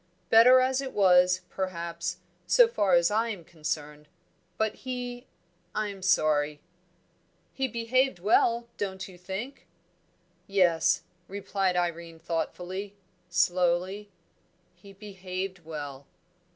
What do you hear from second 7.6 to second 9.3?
behaved well, don't you